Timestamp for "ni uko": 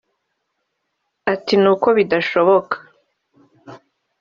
1.61-1.87